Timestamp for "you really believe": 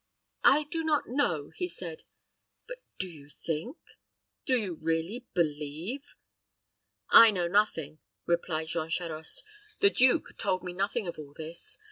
4.57-6.15